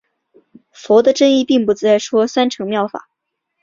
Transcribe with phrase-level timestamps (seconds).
[0.71, 3.07] 佛的真意并不再说三乘妙法。